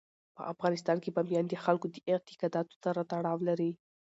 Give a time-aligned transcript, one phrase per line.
[0.35, 3.71] په افغانستان کې بامیان د خلکو د اعتقاداتو سره تړاو لري.